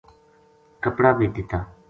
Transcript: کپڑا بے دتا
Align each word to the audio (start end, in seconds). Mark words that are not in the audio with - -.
کپڑا 0.83 1.09
بے 1.17 1.25
دتا 1.35 1.59